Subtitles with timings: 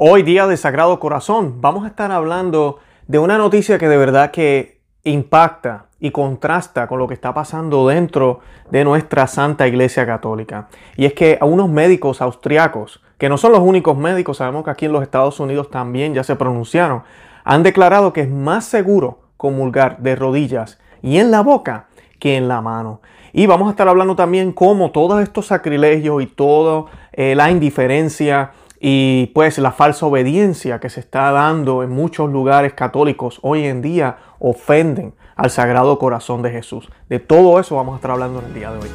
[0.00, 4.30] Hoy día de Sagrado Corazón vamos a estar hablando de una noticia que de verdad
[4.30, 8.38] que impacta y contrasta con lo que está pasando dentro
[8.70, 10.68] de nuestra Santa Iglesia Católica.
[10.96, 14.70] Y es que a unos médicos austriacos, que no son los únicos médicos, sabemos que
[14.70, 17.02] aquí en los Estados Unidos también ya se pronunciaron,
[17.42, 21.88] han declarado que es más seguro comulgar de rodillas y en la boca
[22.20, 23.00] que en la mano.
[23.32, 28.52] Y vamos a estar hablando también cómo todos estos sacrilegios y toda eh, la indiferencia
[28.80, 33.82] y pues la falsa obediencia que se está dando en muchos lugares católicos hoy en
[33.82, 36.88] día ofenden al Sagrado Corazón de Jesús.
[37.08, 38.88] De todo eso vamos a estar hablando en el día de hoy.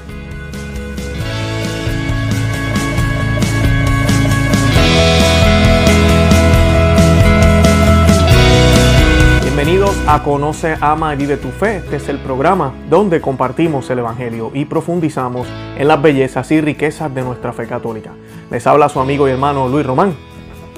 [9.44, 11.78] Bienvenidos a Conoce, Ama y Vive tu Fe.
[11.78, 17.14] Este es el programa donde compartimos el Evangelio y profundizamos en las bellezas y riquezas
[17.14, 18.12] de nuestra fe católica.
[18.54, 20.14] Les habla su amigo y hermano Luis Román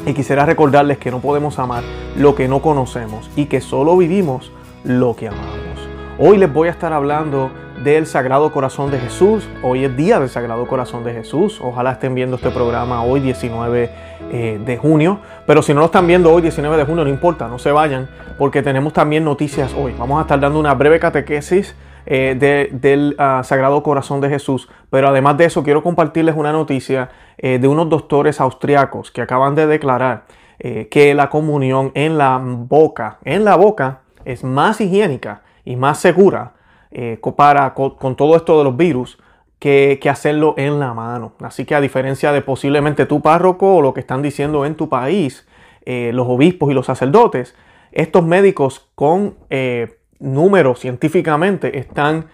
[0.06, 1.84] y quisiera recordarles que no podemos amar
[2.16, 4.54] lo que no conocemos y que solo vivimos
[4.86, 5.90] lo que amamos.
[6.18, 7.52] Hoy les voy a estar hablando
[7.84, 9.46] del Sagrado Corazón de Jesús.
[9.62, 11.60] Hoy es día del Sagrado Corazón de Jesús.
[11.62, 13.90] Ojalá estén viendo este programa hoy 19
[14.32, 15.20] eh, de junio.
[15.46, 18.08] Pero si no lo están viendo hoy 19 de junio, no importa, no se vayan,
[18.38, 19.94] porque tenemos también noticias hoy.
[20.00, 24.70] Vamos a estar dando una breve catequesis eh, del ah, Sagrado Corazón de Jesús.
[24.90, 29.56] Pero además de eso, quiero compartirles una noticia eh, de unos doctores austriacos que acaban
[29.56, 30.26] de declarar
[30.58, 36.54] que la comunión en la boca, en la boca, es más higiénica y más segura
[36.92, 39.18] eh, para, con, todo esto de los virus
[39.60, 41.34] que, hacerlo en la mano.
[41.42, 44.88] Así que a diferencia de posiblemente tu párroco o lo que están diciendo en tu
[44.88, 45.48] país,
[45.86, 47.56] eh, los obispos y los sacerdotes,
[47.92, 52.28] estos médicos con eh, números científicamente están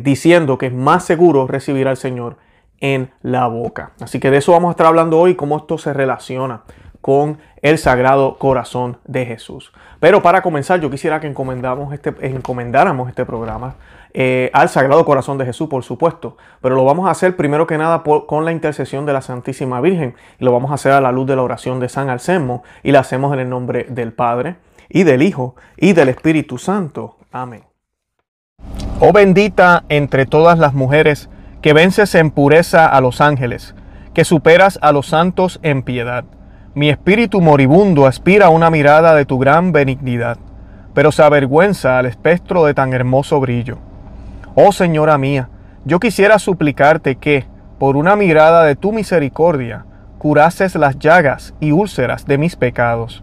[0.00, 2.36] diciendo que es más seguro recibir al Señor
[2.80, 3.92] en la boca.
[4.00, 6.62] Así que de eso vamos a estar hablando hoy, cómo esto se relaciona
[7.00, 9.72] con el Sagrado Corazón de Jesús.
[10.00, 13.74] Pero para comenzar, yo quisiera que encomendáramos este, encomendáramos este programa
[14.14, 16.36] eh, al Sagrado Corazón de Jesús, por supuesto.
[16.60, 20.14] Pero lo vamos a hacer primero que nada con la intercesión de la Santísima Virgen.
[20.38, 22.62] Y lo vamos a hacer a la luz de la oración de San Alcemo.
[22.82, 24.56] Y la hacemos en el nombre del Padre,
[24.88, 27.17] y del Hijo, y del Espíritu Santo.
[27.30, 27.64] Amén.
[29.00, 31.28] Oh bendita entre todas las mujeres,
[31.62, 33.74] que vences en pureza a los ángeles,
[34.14, 36.24] que superas a los santos en piedad
[36.78, 40.38] mi espíritu moribundo aspira a una mirada de tu gran benignidad,
[40.94, 43.78] pero se avergüenza al espectro de tan hermoso brillo.
[44.54, 45.48] Oh Señora mía,
[45.84, 47.46] yo quisiera suplicarte que,
[47.80, 49.86] por una mirada de tu misericordia,
[50.18, 53.22] curases las llagas y úlceras de mis pecados.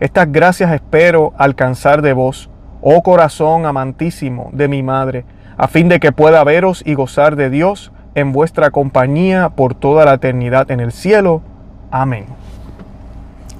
[0.00, 2.48] Estas gracias espero alcanzar de vos,
[2.80, 5.24] oh corazón amantísimo de mi Madre,
[5.56, 10.04] a fin de que pueda veros y gozar de Dios en vuestra compañía por toda
[10.04, 11.42] la eternidad en el cielo.
[11.90, 12.26] Amén.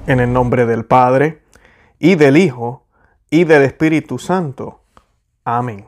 [0.07, 1.41] En el nombre del Padre,
[1.99, 2.85] y del Hijo,
[3.29, 4.79] y del Espíritu Santo.
[5.43, 5.87] Amén.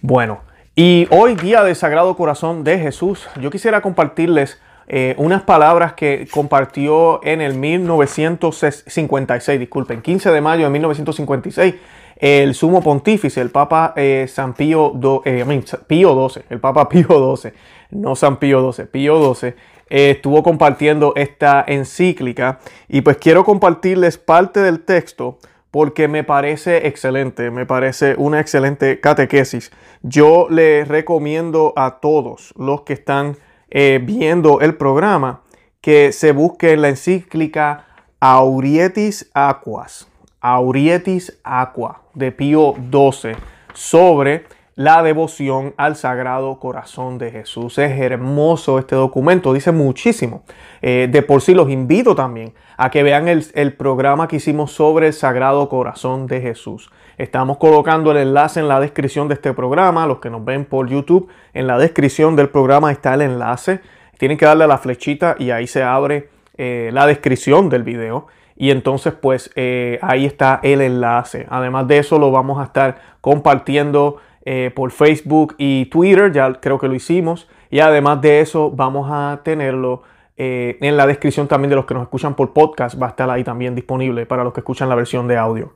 [0.00, 0.40] Bueno,
[0.74, 4.60] y hoy día del Sagrado Corazón de Jesús, yo quisiera compartirles
[4.94, 11.76] eh, unas palabras que compartió en el 1956, disculpen, 15 de mayo de 1956,
[12.16, 14.92] el sumo pontífice, el Papa eh, San Pío,
[15.24, 17.52] eh, Pío el Papa Pío XII,
[17.92, 19.54] no San Pío XII, Pío XII,
[19.88, 25.38] estuvo compartiendo esta encíclica y pues quiero compartirles parte del texto
[25.70, 29.72] porque me parece excelente, me parece una excelente catequesis.
[30.02, 33.38] Yo les recomiendo a todos los que están
[33.74, 35.40] eh, viendo el programa
[35.80, 37.86] que se busquen la encíclica
[38.20, 40.06] Aurietis Aquas,
[40.42, 43.32] Aurietis Aqua de Pío XII
[43.72, 44.44] sobre
[44.82, 47.78] la devoción al Sagrado Corazón de Jesús.
[47.78, 50.42] Es hermoso este documento, dice muchísimo.
[50.80, 54.72] Eh, de por sí los invito también a que vean el, el, programa que hicimos
[54.72, 56.90] sobre el Sagrado Corazón de Jesús.
[57.16, 60.04] Estamos colocando el enlace en la descripción de este programa.
[60.08, 63.80] Los que nos ven por YouTube, en la descripción del programa está el enlace.
[64.18, 68.26] Tienen que darle a la flechita y ahí se abre eh, la descripción del video.
[68.56, 71.46] Y entonces pues eh, ahí está el enlace.
[71.50, 76.78] Además de eso lo vamos a estar compartiendo eh, por Facebook y Twitter, ya creo
[76.78, 77.48] que lo hicimos.
[77.70, 80.02] Y además de eso, vamos a tenerlo
[80.38, 83.28] Eh, en la descripción también de los que nos escuchan por podcast va a estar
[83.28, 85.74] ahí también disponible para los que escuchan la versión de audio.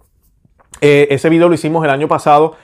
[0.80, 2.56] Eh, ese video lo hicimos el año pasado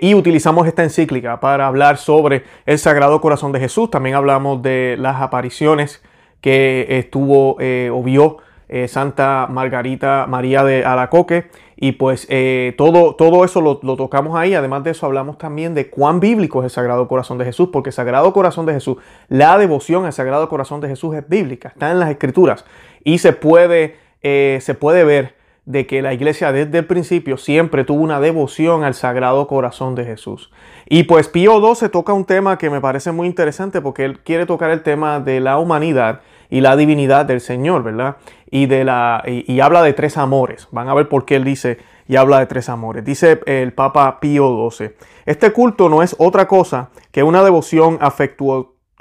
[0.00, 3.90] y utilizamos esta encíclica para hablar sobre el Sagrado Corazón de Jesús.
[3.90, 6.02] También hablamos de las apariciones
[6.40, 8.38] que estuvo o vio
[8.88, 14.54] Santa Margarita María de Alacoque y pues eh, todo, todo eso lo, tocamos ahí.
[14.54, 17.90] Además de eso hablamos también de cuán bíblico es el Sagrado Corazón de Jesús, porque
[17.90, 18.98] el Sagrado Corazón de Jesús,
[19.28, 22.64] la devoción al Sagrado Corazón de Jesús es bíblica, está en las Escrituras
[23.02, 25.34] y se puede, eh, se puede ver
[25.66, 30.04] de que la iglesia desde el principio siempre tuvo una devoción al Sagrado Corazón de
[30.04, 30.50] Jesús.
[30.86, 34.46] Y pues Pío XII toca un tema que me parece muy interesante porque él quiere
[34.46, 36.20] tocar el tema de la humanidad
[36.54, 38.18] y la divinidad del Señor, ¿verdad?
[38.48, 40.68] Y, de la, y, habla de tres amores.
[40.70, 43.04] Van a ver por qué él dice y habla de tres amores.
[43.04, 44.92] Dice el Papa Pío XII,
[45.26, 47.98] este culto no es otra cosa que una devoción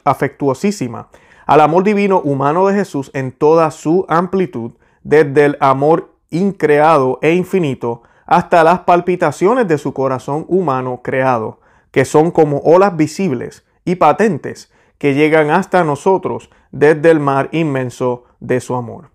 [0.03, 1.09] afectuosísima
[1.45, 4.71] al amor divino humano de Jesús en toda su amplitud,
[5.03, 11.59] desde el amor increado e infinito hasta las palpitaciones de su corazón humano creado,
[11.91, 18.25] que son como olas visibles y patentes que llegan hasta nosotros desde el mar inmenso
[18.41, 19.11] de su amor.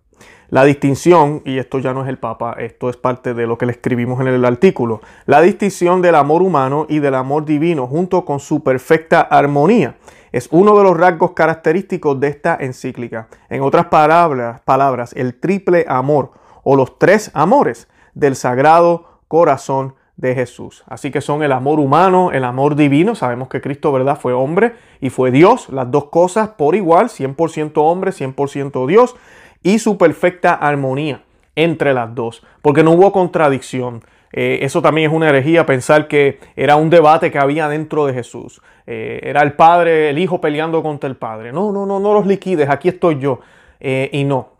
[0.48, 3.66] La distinción, y esto ya no es el Papa, esto es parte de lo que
[3.66, 8.24] le escribimos en el artículo, la distinción del amor humano y del amor divino junto
[8.24, 9.96] con su perfecta armonía
[10.32, 13.28] es uno de los rasgos característicos de esta encíclica.
[13.50, 16.30] En otras palabras, palabras el triple amor
[16.62, 20.82] o los tres amores del Sagrado Corazón de Jesús.
[20.86, 23.14] Así que son el amor humano, el amor divino.
[23.14, 24.18] Sabemos que Cristo, ¿verdad?
[24.20, 25.68] Fue hombre y fue Dios.
[25.70, 29.14] Las dos cosas por igual, 100% hombre, 100% Dios.
[29.62, 31.22] Y su perfecta armonía
[31.54, 32.44] entre las dos.
[32.62, 34.02] Porque no hubo contradicción.
[34.32, 38.12] Eh, eso también es una herejía pensar que era un debate que había dentro de
[38.12, 38.60] Jesús.
[38.86, 41.52] Eh, era el padre, el hijo peleando contra el padre.
[41.52, 43.38] No, no, no, no los liquides, aquí estoy yo.
[43.78, 44.50] Eh, y no.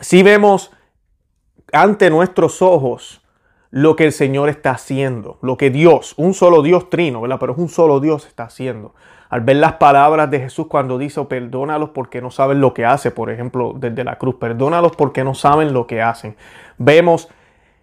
[0.00, 0.70] Si vemos
[1.72, 3.21] ante nuestros ojos
[3.72, 7.38] lo que el Señor está haciendo, lo que Dios, un solo Dios trino, ¿verdad?
[7.40, 8.94] Pero es un solo Dios está haciendo.
[9.30, 13.10] Al ver las palabras de Jesús cuando dice, perdónalos porque no saben lo que hace,
[13.10, 16.36] por ejemplo, desde la cruz, perdónalos porque no saben lo que hacen.
[16.76, 17.30] Vemos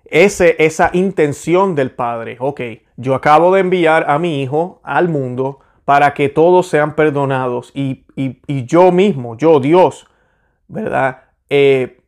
[0.05, 2.37] ese, esa intención del Padre.
[2.39, 2.61] Ok,
[2.95, 8.05] yo acabo de enviar a mi Hijo al mundo para que todos sean perdonados y,
[8.67, 10.05] yo mismo, yo Dios,
[10.67, 11.23] ¿verdad?
[11.49, 11.99] Eh,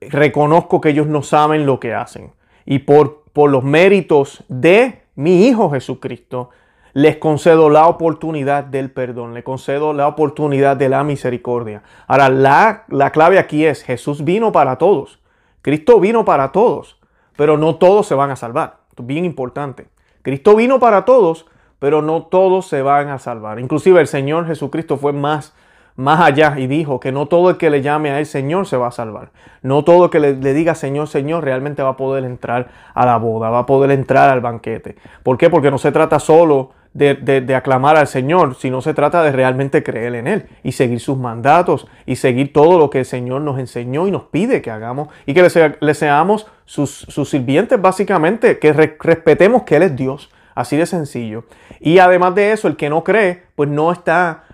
[0.00, 2.37] reconozco que ellos no saben lo que hacen
[2.70, 6.50] y por, por los méritos de mi Hijo Jesucristo,
[6.92, 11.82] les concedo la oportunidad del perdón, le concedo la oportunidad de la misericordia.
[12.06, 15.18] Ahora, la, la clave aquí es, Jesús vino para todos,
[15.62, 16.98] Cristo vino para todos,
[17.36, 18.80] pero no todos se van a salvar.
[18.90, 19.88] Esto es bien importante.
[20.20, 21.46] Cristo vino para todos,
[21.78, 23.60] pero no todos se van a salvar.
[23.60, 25.54] Inclusive el Señor Jesucristo fue más
[25.98, 28.76] más allá y dijo que no todo el que le llame a él Señor se
[28.76, 29.30] va a salvar.
[29.62, 33.18] No todo el que le, diga Señor, Señor realmente va a poder entrar a la
[33.18, 34.94] boda, va a poder entrar al banquete.
[35.24, 35.50] ¿Por qué?
[35.50, 39.82] Porque no se trata solo de, de, aclamar al Señor, sino se trata de realmente
[39.82, 43.58] creer en Él y seguir sus mandatos y seguir todo lo que el Señor nos
[43.58, 48.72] enseñó y nos pide que hagamos y que le, seamos sus, sus, sirvientes básicamente, que
[48.72, 51.44] respetemos que Él es Dios, así de sencillo.
[51.80, 54.44] Y además de eso, el que no cree, pues no está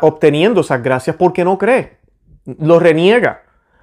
[0.00, 1.98] obteniendo esas gracias porque no cree.
[2.44, 3.42] Lo reniega.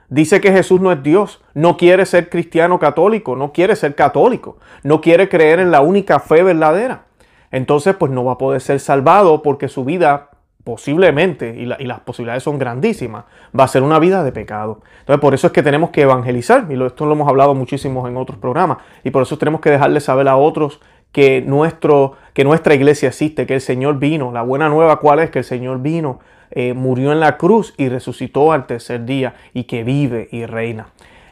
[0.09, 1.41] Dice que Jesús no es Dios.
[1.53, 3.35] No quiere ser cristiano católico.
[3.35, 4.57] No quiere ser católico.
[4.83, 7.03] No quiere creer en la única fe verdadera.
[7.51, 10.29] Entonces, pues no va a poder ser salvado porque su vida
[10.67, 13.23] posiblemente, y, y, las posibilidades son grandísimas,
[13.57, 14.81] va a ser una vida de pecado.
[14.99, 18.17] Entonces, por eso es que tenemos que evangelizar, y esto lo hemos hablado muchísimo en
[18.17, 20.81] otros programas, y por eso tenemos que dejarle saber a otros
[21.11, 24.31] que, nuestro, que nuestra iglesia existe, que el Señor vino.
[24.31, 26.19] La buena nueva cuál es que el Señor vino,
[26.51, 30.87] eh, murió en la cruz y resucitó al tercer día y que vive y reina.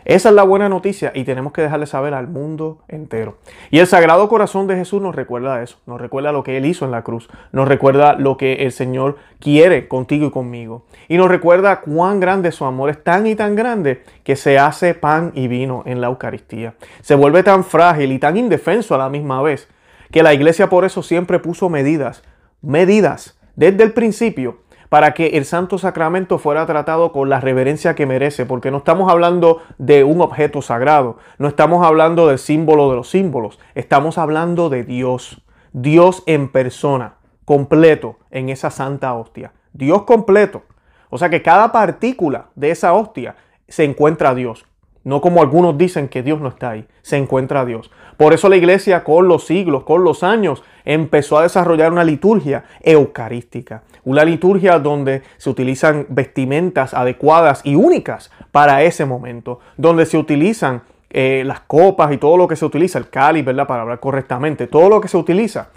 [0.05, 3.39] Esa es la buena noticia y tenemos que dejarle saber al mundo entero.
[3.71, 6.85] Y el Sagrado Corazón de Jesús nos recuerda eso, nos recuerda lo que Él hizo
[6.85, 10.85] en la cruz, nos recuerda lo que el Señor quiere contigo y conmigo.
[11.07, 14.93] Y nos recuerda cuán grande su amor es tan y tan grande que se hace
[14.93, 16.75] pan y vino en la Eucaristía.
[17.01, 19.67] Se vuelve tan frágil y tan indefenso a la misma vez
[20.12, 22.21] que la iglesia por eso siempre puso medidas,
[22.62, 24.59] medidas desde el principio
[24.95, 29.11] para que el Santo Sacramento fuera tratado con la reverencia que merece, porque no estamos
[29.11, 34.69] hablando de un objeto sagrado, no estamos hablando del símbolo de los símbolos, estamos hablando
[34.69, 35.41] de Dios,
[35.73, 40.63] Dios en persona, completo en esa santa hostia, Dios completo.
[41.09, 43.35] O sea que cada partícula de esa hostia
[43.67, 44.65] se encuentra Dios.
[45.05, 47.91] No como algunos dicen que Dios no está ahí, se encuentra Dios.
[48.17, 52.63] Por eso la iglesia con los siglos, con los años, empezó a desarrollar una liturgia
[52.81, 53.83] eucarística.
[54.03, 60.81] Una liturgia donde se utilizan vestimentas adecuadas y únicas para ese momento, donde se utilizan
[61.12, 63.67] eh, las copas y todo lo que se utiliza, el cáliz, ¿verdad?
[63.67, 65.69] Para hablar correctamente, todo lo que se utiliza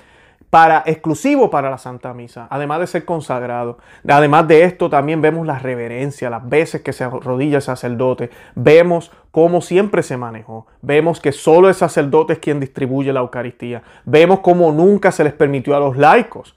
[0.50, 3.78] para exclusivo para la Santa Misa, además de ser consagrado.
[4.06, 9.12] Además de esto, también vemos la reverencia, las veces que se arrodilla el sacerdote, vemos
[9.30, 14.40] cómo siempre se manejó, vemos que solo el sacerdote es quien distribuye la Eucaristía, vemos
[14.40, 16.54] cómo nunca se les permitió a los laicos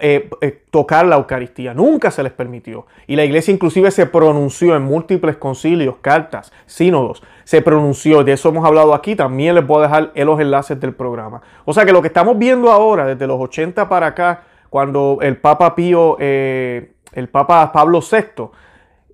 [0.00, 1.74] eh, eh, tocar la Eucaristía.
[1.74, 2.86] Nunca se les permitió.
[3.06, 7.22] Y la iglesia inclusive se pronunció en múltiples concilios, cartas, sínodos.
[7.44, 8.24] Se pronunció.
[8.24, 9.14] De eso hemos hablado aquí.
[9.16, 11.42] También les voy a dejar los enlaces del programa.
[11.64, 15.36] O sea que lo que estamos viendo ahora, desde los 80 para acá, cuando el
[15.36, 18.44] Papa Pío, eh, el Papa Pablo VI,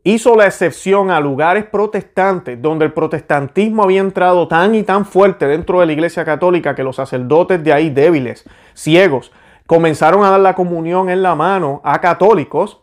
[0.05, 5.47] hizo la excepción a lugares protestantes donde el protestantismo había entrado tan y tan fuerte
[5.47, 8.45] dentro de la iglesia católica que los sacerdotes de ahí débiles,
[8.75, 9.33] ciegos,
[9.69, 12.81] comenzaron a dar la comunión en la mano a católicos,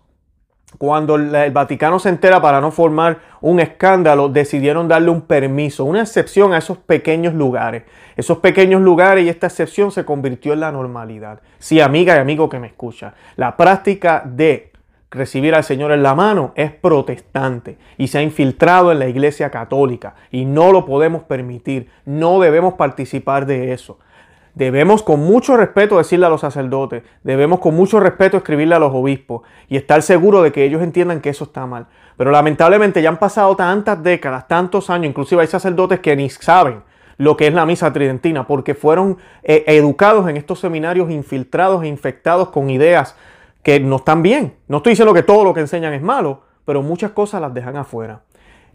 [0.77, 6.01] cuando el Vaticano se entera para no formar un escándalo, decidieron darle un permiso, una
[6.01, 7.85] excepción a esos pequeños lugares.
[8.15, 11.39] Esos pequeños lugares y esta excepción se convirtió en la normalidad.
[11.57, 14.71] Sí, amiga y amigo que me escucha, la práctica de
[15.09, 19.49] recibir al Señor en la mano es protestante y se ha infiltrado en la iglesia
[19.49, 23.97] católica y no lo podemos permitir, no debemos participar de eso.
[24.55, 28.93] Debemos con mucho respeto decirle a los sacerdotes, debemos con mucho respeto escribirle a los
[28.93, 31.87] obispos y estar seguro de que ellos entiendan que eso está mal.
[32.15, 36.83] Pero lamentablemente ya han pasado tantas décadas, tantos años, inclusive hay sacerdotes que ni saben
[37.17, 41.87] lo que es la misa tridentina, porque fueron eh, educados en estos seminarios infiltrados e
[41.87, 43.17] infectados con ideas
[43.61, 44.55] que no están bien.
[44.67, 47.75] No estoy diciendo que todo lo que enseñan es malo, pero muchas cosas las dejan
[47.75, 48.21] afuera.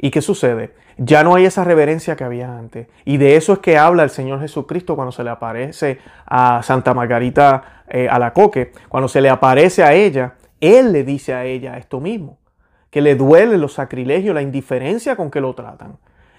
[0.03, 0.73] ¿Y qué sucede?
[0.97, 2.89] Ya no hay esa reverencia que había antes.
[3.05, 6.95] Y de eso es que habla el Señor Jesucristo cuando se le aparece a Santa
[6.95, 8.73] Margarita eh, a la coque.
[8.89, 12.39] Cuando se le aparece a ella, Él le dice a ella esto mismo.
[12.91, 15.99] Que le duele los sacrilegios, la indiferencia con que lo tratan.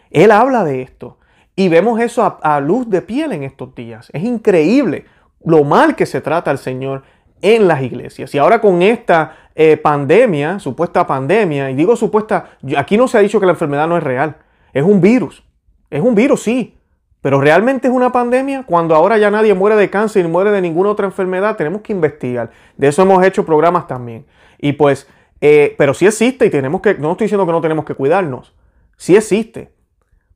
[0.10, 1.20] Él habla de esto.
[1.56, 4.10] Y vemos eso a, a luz de piel en estos días.
[4.12, 5.06] Es increíble
[5.44, 7.04] lo mal que se trata al Señor
[7.42, 8.34] en las iglesias.
[8.34, 13.22] Y ahora con esta eh, pandemia, supuesta pandemia, y digo supuesta, aquí no se ha
[13.22, 14.38] dicho que la enfermedad no es real,
[14.74, 15.44] es un virus,
[15.90, 16.78] es un virus, sí,
[17.22, 18.64] pero realmente es una pandemia.
[18.64, 21.94] Cuando ahora ya nadie muere de cáncer ni muere de ninguna otra enfermedad, tenemos que
[21.94, 22.52] investigar.
[22.78, 24.26] De eso hemos hecho programas también.
[24.58, 25.08] Y pues,
[25.40, 28.54] eh, pero sí existe y tenemos que, no estoy diciendo que no tenemos que cuidarnos,
[28.98, 29.72] sí existe.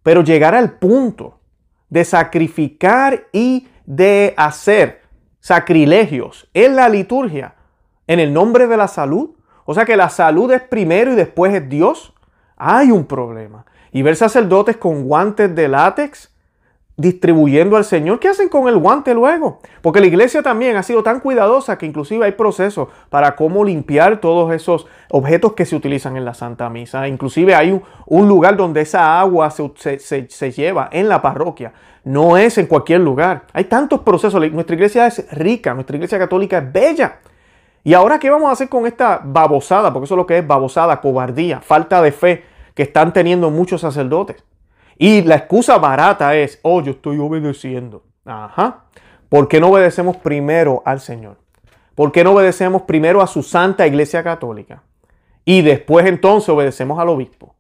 [0.04, 1.40] Pero llegar al punto
[1.90, 5.02] de sacrificar y de hacer
[5.46, 7.54] sacrilegios en la liturgia
[8.08, 9.36] en el nombre de la salud.
[9.66, 12.16] O sea que la salud es primero y después es Dios.
[12.58, 13.64] Hay un problema.
[13.92, 16.35] Y ver sacerdotes con guantes de látex
[16.98, 18.20] distribuyendo al Señor.
[18.20, 19.60] ¿Qué hacen con el guante luego?
[19.82, 24.22] Porque la iglesia también ha sido tan cuidadosa que inclusive hay procesos para cómo limpiar
[24.22, 27.08] todos esos objetos que se utilizan en la Santa Misa.
[27.08, 31.74] Inclusive hay un, lugar donde esa agua se, se, lleva en la parroquia.
[32.04, 33.44] No es en cualquier lugar.
[33.52, 34.52] Hay tantos procesos.
[34.52, 37.20] Nuestra iglesia es rica, nuestra iglesia católica es bella.
[37.84, 39.92] ¿Y ahora qué vamos a hacer con esta babosada?
[39.92, 43.82] Porque eso es lo que es babosada, cobardía, falta de fe que están teniendo muchos
[43.82, 44.44] sacerdotes.
[44.98, 48.04] Y la excusa barata es, oh, yo estoy obedeciendo.
[48.26, 48.86] Ajá.
[49.30, 51.38] ¿Por qué no obedecemos primero al Señor?
[51.96, 54.84] ¿Por qué no obedecemos primero a su Santa Iglesia Católica?
[55.44, 57.56] Y después entonces obedecemos al obispo.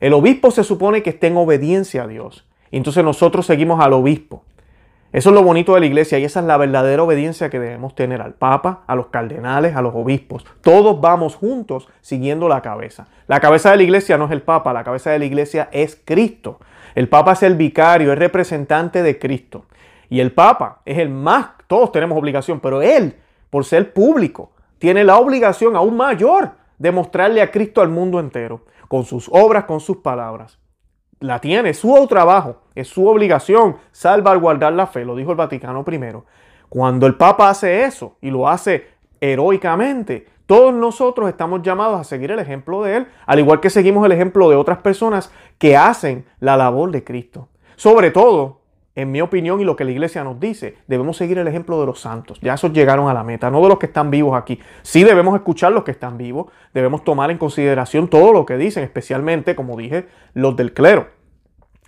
[0.00, 2.46] El obispo se supone que está en obediencia a Dios.
[2.70, 4.44] Entonces nosotros seguimos al obispo.
[5.12, 7.94] Eso es lo bonito de la iglesia y esa es la verdadera obediencia que debemos
[7.94, 10.46] tener al Papa, a los cardenales, a los obispos.
[10.62, 13.08] Todos vamos juntos siguiendo la cabeza.
[13.26, 16.00] La cabeza de la iglesia no es el Papa, la cabeza de la iglesia es
[16.02, 16.60] Cristo.
[16.94, 19.66] El Papa es el vicario, es representante de Cristo.
[20.08, 23.16] Y el Papa es el más, todos tenemos obligación, pero él,
[23.50, 28.64] por ser público, tiene la obligación aún mayor de mostrarle a Cristo al mundo entero,
[28.88, 30.61] con sus obras, con sus palabras
[31.22, 35.84] la tiene, es su trabajo, es su obligación salvaguardar la fe, lo dijo el Vaticano
[35.84, 36.24] primero.
[36.68, 38.88] Cuando el Papa hace eso y lo hace
[39.20, 44.04] heroicamente, todos nosotros estamos llamados a seguir el ejemplo de él, al igual que seguimos
[44.04, 47.48] el ejemplo de otras personas que hacen la labor de Cristo.
[47.76, 48.61] Sobre todo,
[48.94, 51.86] en mi opinión y lo que la iglesia nos dice, debemos seguir el ejemplo de
[51.86, 52.38] los santos.
[52.40, 54.58] Ya esos llegaron a la meta, no de los que están vivos aquí.
[54.82, 58.84] Sí debemos escuchar los que están vivos, debemos tomar en consideración todo lo que dicen,
[58.84, 61.08] especialmente, como dije, los del clero.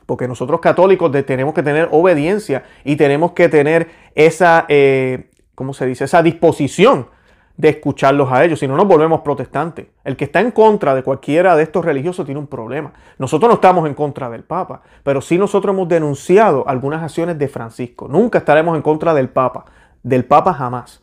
[0.07, 5.87] Porque nosotros católicos tenemos que tener obediencia y tenemos que tener esa, eh, ¿cómo se
[5.87, 6.05] dice?
[6.05, 7.09] Esa disposición
[7.57, 9.87] de escucharlos a ellos, si no nos volvemos protestantes.
[10.03, 12.93] El que está en contra de cualquiera de estos religiosos tiene un problema.
[13.19, 17.49] Nosotros no estamos en contra del Papa, pero sí nosotros hemos denunciado algunas acciones de
[17.49, 18.09] Francisco.
[18.09, 19.67] Nunca estaremos en contra del Papa,
[20.03, 21.01] del Papa jamás,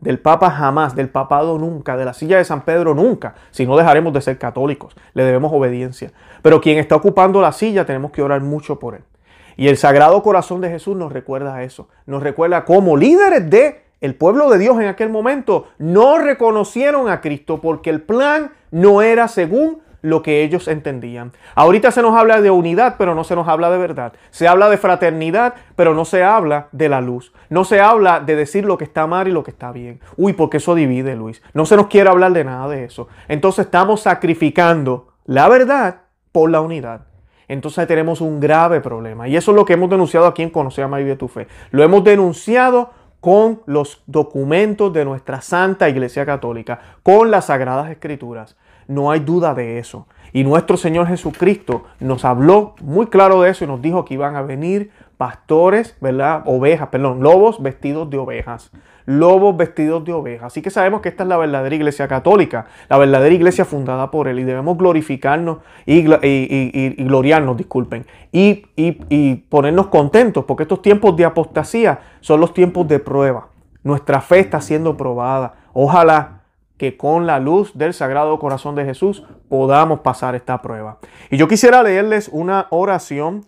[0.00, 3.76] del Papa jamás, del papado nunca, de la silla de San Pedro nunca, si no
[3.76, 6.10] dejaremos de ser católicos, le debemos obediencia.
[6.42, 9.04] Pero quien está ocupando la silla tenemos que orar mucho por él.
[9.56, 14.14] Y el Sagrado Corazón de Jesús nos recuerda eso, nos recuerda como líderes de el
[14.16, 19.28] pueblo de Dios en aquel momento no reconocieron a Cristo porque el plan no era
[19.28, 21.32] según lo que ellos entendían.
[21.54, 24.12] Ahorita se nos habla de unidad, pero no se nos habla de verdad.
[24.30, 27.32] Se habla de fraternidad, pero no se habla de la luz.
[27.48, 30.00] No se habla de decir lo que está mal y lo que está bien.
[30.16, 31.40] Uy, porque eso divide, Luis.
[31.54, 33.06] No se nos quiere hablar de nada de eso.
[33.28, 37.02] Entonces estamos sacrificando la verdad por la unidad.
[37.46, 39.28] Entonces tenemos un grave problema.
[39.28, 41.46] Y eso es lo que hemos denunciado aquí en Conocer a y de tu Fe.
[41.70, 42.90] Lo hemos denunciado
[43.22, 48.56] con los documentos de nuestra Santa Iglesia Católica, con las Sagradas Escrituras.
[48.88, 50.08] No hay duda de eso.
[50.32, 54.34] Y nuestro Señor Jesucristo nos habló muy claro de eso y nos dijo que iban
[54.34, 56.42] a venir pastores, ¿verdad?
[56.46, 58.72] Ovejas, perdón, lobos vestidos de ovejas.
[59.06, 60.46] Lobos vestidos de ovejas.
[60.46, 64.28] Así que sabemos que esta es la verdadera iglesia católica, la verdadera iglesia fundada por
[64.28, 64.38] Él.
[64.38, 72.00] Y debemos glorificarnos y, gloriarnos, disculpen, y, y ponernos contentos, porque estos tiempos de apostasía
[72.20, 73.48] son los tiempos de prueba.
[73.82, 75.54] Nuestra fe está siendo probada.
[75.72, 76.42] Ojalá
[76.82, 80.98] que con la luz del Sagrado Corazón de Jesús podamos pasar esta prueba.
[81.30, 83.44] Y yo quisiera leerles una oración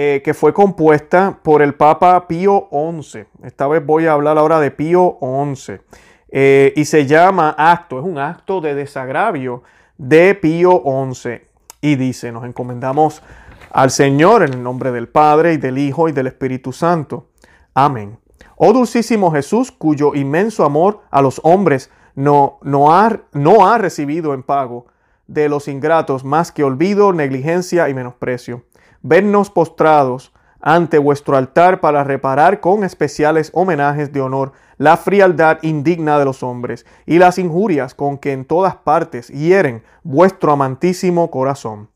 [0.00, 3.24] eh, que fue compuesta por el Papa Pío XI.
[3.42, 5.80] Esta vez voy a hablar ahora de Pío XI.
[6.28, 9.64] Eh, y se llama acto, es un acto de desagravio
[9.96, 11.40] de Pío XI.
[11.80, 13.24] Y dice, nos encomendamos
[13.72, 17.26] al Señor en el nombre del Padre y del Hijo y del Espíritu Santo.
[17.74, 18.20] Amén.
[18.54, 22.60] Oh dulcísimo Jesús, cuyo inmenso amor a los hombres no,
[22.92, 24.86] ha recibido en pago
[25.26, 28.62] de los ingratos más que olvido, negligencia y menosprecio
[29.02, 36.18] vernos postrados ante vuestro altar para reparar con especiales homenajes de honor la frialdad indigna
[36.18, 41.90] de los hombres y las injurias con que en todas partes hieren vuestro amantísimo corazón.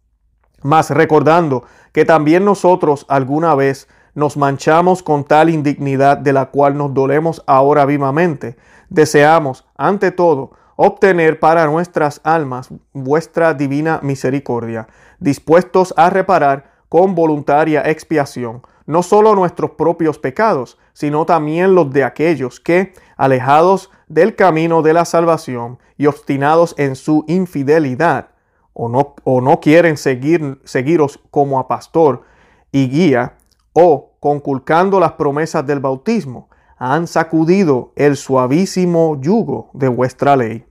[0.62, 6.76] Mas recordando que también nosotros alguna vez nos manchamos con tal indignidad de la cual
[6.76, 8.56] nos dolemos ahora vivamente,
[8.88, 17.80] deseamos, ante todo, obtener para nuestras almas vuestra divina misericordia, dispuestos a reparar con voluntaria
[17.88, 24.82] expiación, no solo nuestros propios pecados, sino también los de aquellos que, alejados del camino
[24.82, 28.28] de la salvación y obstinados en su infidelidad,
[28.74, 32.24] o no, o no quieren seguir, seguiros como a pastor
[32.72, 33.36] y guía,
[33.72, 40.66] o conculcando las promesas del bautismo, han sacudido el suavísimo yugo de vuestra ley.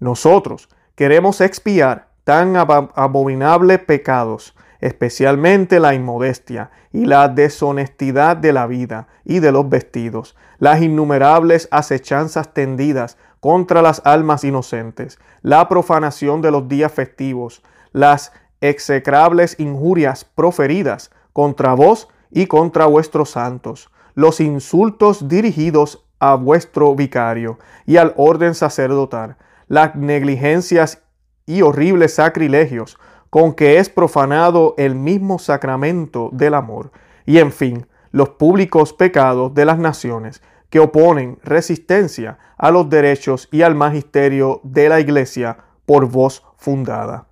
[0.00, 9.08] Nosotros queremos expiar tan abominables pecados especialmente la inmodestia y la deshonestidad de la vida
[9.24, 16.50] y de los vestidos, las innumerables acechanzas tendidas contra las almas inocentes, la profanación de
[16.50, 25.28] los días festivos, las execrables injurias proferidas contra vos y contra vuestros santos, los insultos
[25.28, 29.36] dirigidos a vuestro vicario y al orden sacerdotal,
[29.68, 31.02] las negligencias
[31.46, 32.98] y horribles sacrilegios
[33.34, 36.92] con que es profanado el mismo sacramento del amor,
[37.26, 43.48] y en fin, los públicos pecados de las naciones que oponen resistencia a los derechos
[43.50, 47.26] y al magisterio de la Iglesia por voz fundada.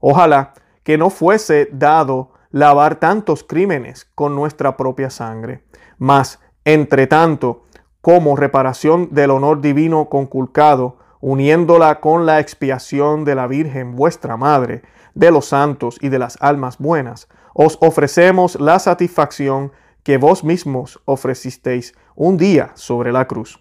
[0.00, 5.62] Ojalá que no fuese dado lavar tantos crímenes con nuestra propia sangre,
[5.96, 7.62] mas, entre tanto,
[8.02, 14.82] como reparación del honor divino conculcado, uniéndola con la expiación de la Virgen vuestra Madre,
[15.18, 19.72] de los santos y de las almas buenas, os ofrecemos la satisfacción
[20.04, 23.58] que vos mismos ofrecisteis un día sobre la cruz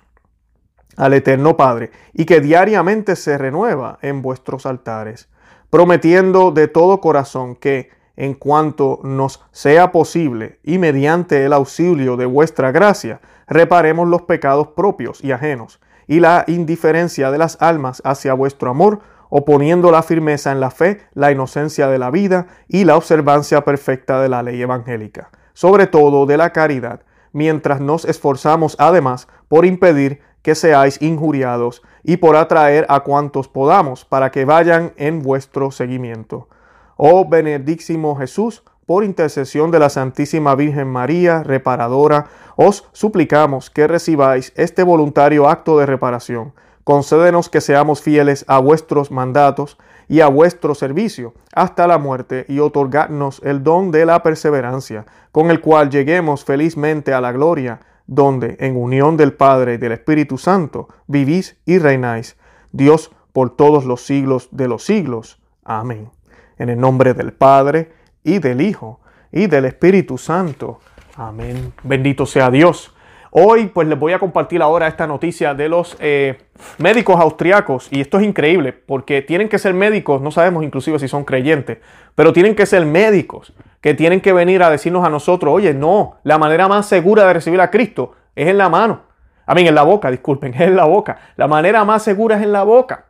[0.97, 5.29] al Eterno Padre, y que diariamente se renueva en vuestros altares,
[5.69, 12.25] prometiendo de todo corazón que, en cuanto nos sea posible y mediante el auxilio de
[12.25, 18.33] vuestra gracia, reparemos los pecados propios y ajenos, y la indiferencia de las almas hacia
[18.33, 22.97] vuestro amor, oponiendo la firmeza en la fe, la inocencia de la vida y la
[22.97, 27.01] observancia perfecta de la ley evangélica, sobre todo de la caridad,
[27.33, 34.05] mientras nos esforzamos además por impedir que seáis injuriados y por atraer a cuantos podamos
[34.05, 36.47] para que vayan en vuestro seguimiento.
[36.95, 44.53] Oh benedísimo Jesús, por intercesión de la Santísima Virgen María, reparadora, os suplicamos que recibáis
[44.55, 46.53] este voluntario acto de reparación
[46.87, 52.59] concédenos que seamos fieles a vuestros mandatos y a vuestro servicio hasta la muerte y
[52.59, 58.55] otorgadnos el don de la perseverancia, con el cual lleguemos felizmente a la gloria, donde,
[58.61, 62.37] en unión del Padre y del Espíritu Santo, vivís y reináis,
[62.71, 65.41] Dios por todos los siglos de los siglos.
[65.65, 66.09] Amén.
[66.57, 67.91] En el nombre del Padre
[68.23, 69.01] y del Hijo
[69.33, 70.79] y del Espíritu Santo.
[71.17, 71.73] Amén.
[71.83, 72.93] Bendito sea Dios.
[73.31, 76.46] Hoy pues les voy a compartir ahora esta noticia de los eh,
[76.77, 81.07] médicos austriacos y esto es increíble porque tienen que ser médicos, no sabemos inclusive si
[81.07, 81.79] son creyentes,
[82.15, 86.17] pero tienen que ser médicos que tienen que venir a decirnos a nosotros, oye, no,
[86.23, 89.01] la manera más segura de recibir a Cristo es en la mano.
[89.45, 91.17] A mí, en la boca, disculpen, es en la boca.
[91.37, 93.05] La manera más segura es en la boca.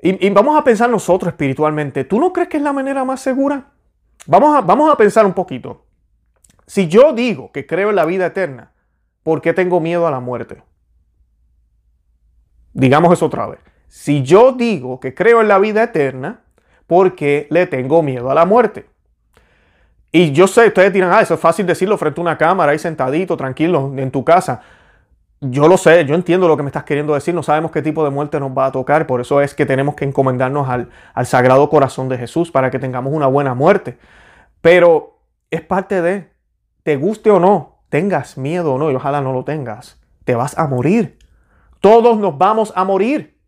[0.00, 3.20] Y, y, vamos a pensar nosotros espiritualmente, ¿tú no crees que es la manera más
[3.20, 3.66] segura?
[4.26, 5.84] Vamos a, vamos a pensar un poquito.
[6.66, 8.72] Si yo digo que creo en la vida eterna,
[9.22, 10.62] ¿por qué tengo miedo a la muerte?
[12.78, 13.58] Digamos eso otra vez.
[13.88, 16.42] Si yo digo que creo en la vida eterna,
[16.86, 18.86] ¿por qué le tengo miedo a la muerte?
[20.12, 22.78] Y yo sé, ustedes dirán, ah, eso es fácil decirlo frente a una cámara, ahí
[22.78, 24.60] sentadito, tranquilo, en tu casa.
[25.40, 28.04] Yo lo sé, yo entiendo lo que me estás queriendo decir, no sabemos qué tipo
[28.04, 31.26] de muerte nos va a tocar, por eso es que tenemos que encomendarnos al, al
[31.26, 33.98] Sagrado Corazón de Jesús para que tengamos una buena muerte.
[34.60, 35.18] Pero
[35.50, 36.30] es parte de,
[36.84, 40.56] te guste o no, tengas miedo o no, y ojalá no lo tengas, te vas
[40.56, 41.18] a morir.
[41.80, 43.38] Todos nos vamos a morir.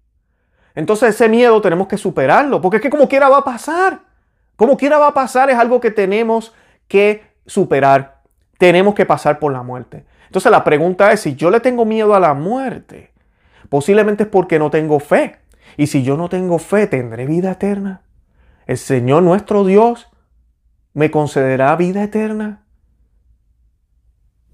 [0.74, 4.00] Entonces ese miedo tenemos que superarlo, porque es que como quiera va a pasar.
[4.56, 6.54] Como quiera va a pasar es algo que tenemos
[6.86, 8.22] que superar.
[8.58, 10.04] Tenemos que pasar por la muerte.
[10.26, 13.12] Entonces la pregunta es, si yo le tengo miedo a la muerte,
[13.68, 15.38] posiblemente es porque no tengo fe.
[15.76, 18.02] Y si yo no tengo fe, ¿tendré vida eterna?
[18.66, 20.08] ¿El Señor nuestro Dios
[20.92, 22.64] me concederá vida eterna?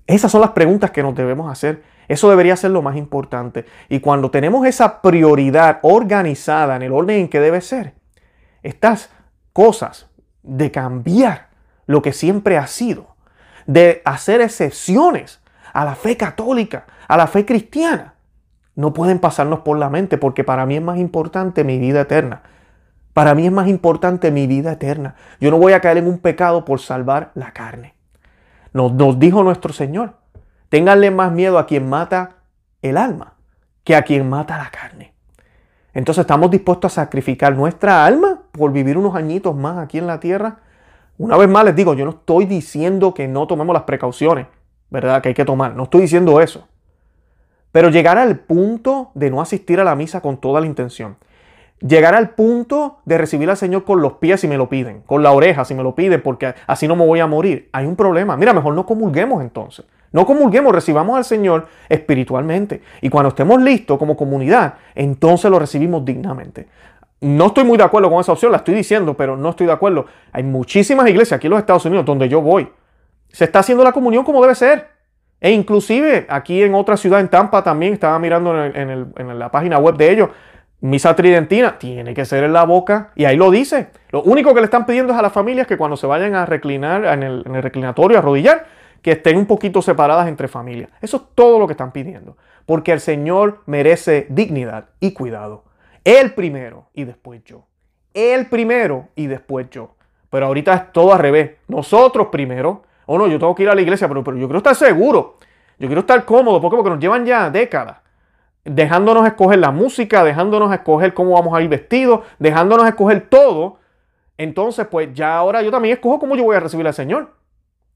[0.06, 1.82] Esas son las preguntas que nos debemos hacer.
[2.08, 3.64] Eso debería ser lo más importante.
[3.88, 7.94] Y cuando tenemos esa prioridad organizada en el orden en que debe ser,
[8.62, 9.10] estas
[9.52, 10.08] cosas
[10.42, 11.48] de cambiar
[11.86, 13.16] lo que siempre ha sido,
[13.66, 15.40] de hacer excepciones
[15.72, 18.14] a la fe católica, a la fe cristiana,
[18.76, 22.42] no pueden pasarnos por la mente porque para mí es más importante mi vida eterna.
[23.14, 25.14] Para mí es más importante mi vida eterna.
[25.40, 27.94] Yo no voy a caer en un pecado por salvar la carne.
[28.74, 30.16] Nos, dijo nuestro Señor,
[30.68, 32.37] ténganle más miedo a quien mata
[32.83, 33.35] el alma
[33.85, 35.12] que a quien mata la carne.
[35.94, 40.20] Entonces estamos dispuestos a sacrificar nuestra alma por vivir unos añitos más aquí en la
[40.20, 40.59] tierra.
[41.18, 44.46] Una vez más les digo, yo no estoy diciendo que no tomemos las precauciones,
[44.90, 45.22] ¿verdad?
[45.22, 45.74] Que hay que tomar.
[45.74, 46.68] No estoy diciendo eso.
[47.72, 51.16] Pero llegar al punto de no asistir a la misa con toda la intención
[51.81, 55.22] llegar al punto de recibir al Señor con los pies si me lo piden, con
[55.22, 57.68] la oreja si me lo piden, porque así no me voy a morir.
[57.72, 58.37] Hay un problema.
[58.37, 59.85] Mira, mejor no comulguemos entonces.
[60.12, 62.82] No comulguemos, recibamos al Señor espiritualmente.
[63.00, 66.68] Y cuando estemos listos como comunidad, entonces lo recibimos dignamente.
[67.20, 69.72] No estoy muy de acuerdo con esa opción, la estoy diciendo, pero no estoy de
[69.72, 70.06] acuerdo.
[70.32, 72.68] Hay muchísimas iglesias aquí en los Estados Unidos donde yo voy.
[73.28, 74.88] Se está haciendo la comunión como debe ser.
[75.40, 79.78] E inclusive aquí en otra ciudad, en Tampa, también estaba mirando en, en la página
[79.78, 80.30] web de ellos,
[80.80, 83.88] misa tridentina tiene que ser en la boca y ahí lo dice.
[84.10, 86.46] Lo único que le están pidiendo es a las familias que cuando se vayan a
[86.46, 88.66] reclinar en el, reclinatorio, a arrodillar,
[89.02, 90.90] que estén un poquito separadas entre familias.
[91.00, 92.37] Eso es todo lo que están pidiendo.
[92.64, 95.64] Porque el Señor merece dignidad y cuidado.
[96.04, 97.66] Él primero y después yo.
[98.14, 99.94] Él primero y después yo.
[100.30, 101.52] Pero ahorita es todo al revés.
[101.68, 102.82] Nosotros primero.
[103.06, 104.74] O oh, no, yo tengo que ir a la iglesia, pero, pero yo quiero estar
[104.74, 105.37] seguro.
[105.78, 106.61] Yo quiero estar cómodo.
[106.61, 106.76] ¿Por qué?
[106.76, 107.98] Porque nos llevan ya décadas
[108.66, 113.78] dejándonos escoger la música, dejándonos escoger cómo vamos a ir vestidos, dejándonos escoger todo,
[114.37, 117.32] entonces pues ya ahora yo también escojo cómo yo voy a recibir al Señor.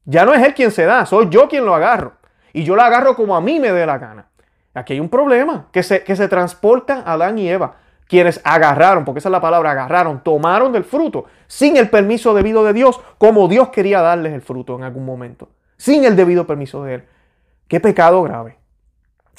[0.04, 2.14] Ya no es Él quien se da, soy yo quien lo agarro.
[2.52, 4.26] Y yo lo agarro como a mí me dé la gana.
[4.74, 7.74] Aquí hay un problema, que se, que se transportan Adán y Eva,
[8.08, 12.64] quienes agarraron, porque esa es la palabra, agarraron, tomaron del fruto, sin el permiso debido
[12.64, 16.84] de Dios, como Dios quería darles el fruto en algún momento, sin el debido permiso
[16.84, 17.04] de Él.
[17.68, 18.58] Qué pecado grave.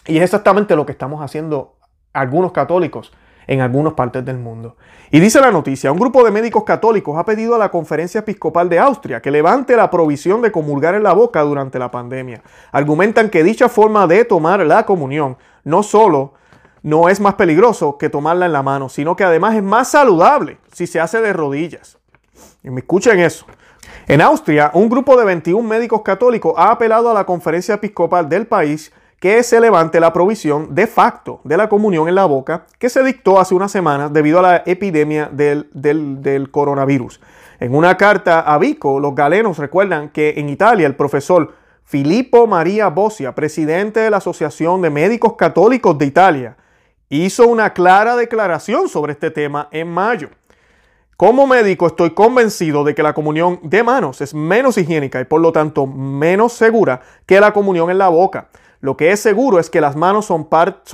[0.06, 1.76] Y es exactamente lo que estamos haciendo
[2.14, 3.14] algunos católicos
[3.48, 4.76] en algunas partes del mundo.
[5.10, 8.70] Y dice la noticia, un grupo de médicos católicos ha pedido a la Conferencia Episcopal
[8.70, 12.42] de Austria que levante la provisión de comulgar en la boca durante la pandemia.
[12.72, 16.34] Argumentan que dicha forma de tomar la comunión no solo
[16.84, 20.58] no es más peligroso que tomarla en la mano, sino que además es más saludable
[20.74, 21.98] si se hace de rodillas.
[22.64, 23.46] Y me escuchen eso.
[24.08, 28.48] En Austria, un grupo de 21 médicos católicos ha apelado a la Conferencia Episcopal del
[28.48, 32.90] país que se levante la provisión de facto de la comunión en la boca que
[32.90, 37.22] se dictó hace unas semanas debido a la epidemia del, coronavirus.
[37.60, 41.54] En una carta a Vico, los galenos recuerdan que en Italia el profesor
[41.84, 46.58] Filippo María Bossia, presidente de la Asociación de Médicos Católicos de Italia,
[47.08, 50.30] hizo una clara declaración sobre este tema en mayo.
[51.16, 55.42] Como médico estoy convencido de que la comunión de manos es menos higiénica y por
[55.42, 58.50] lo tanto menos segura que la comunión en la boca.
[58.82, 60.48] Lo que es seguro es que las manos son,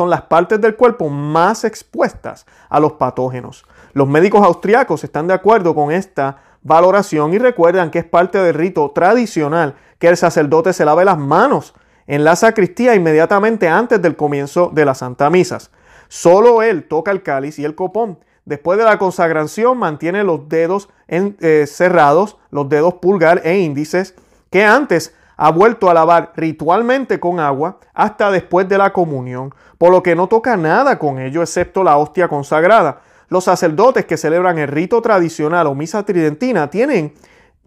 [0.09, 3.65] las partes del cuerpo más expuestas a los patógenos.
[3.93, 8.53] Los médicos austriacos están de acuerdo con esta valoración y recuerdan que es parte del
[8.53, 11.73] rito tradicional que el sacerdote se lave las manos
[12.07, 15.71] en la sacristía inmediatamente antes del comienzo de las Santa Misas.
[16.09, 18.19] Solo él toca el cáliz y el copón.
[18.43, 24.15] Después de la consagración mantiene los dedos eh, cerrados, los dedos pulgar e índices,
[24.49, 29.91] que antes ha vuelto a lavar ritualmente con agua hasta después de la comunión, por
[29.91, 33.01] lo que no toca nada con ello excepto la hostia consagrada.
[33.29, 37.13] Los sacerdotes que celebran el rito tradicional o misa tridentina tienen